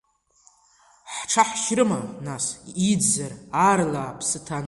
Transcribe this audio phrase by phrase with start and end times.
[1.17, 2.45] Ҳҽаҳшьрыма, нас,
[2.89, 3.31] иӡзар,
[3.65, 4.59] аарла аԥсы ҭан.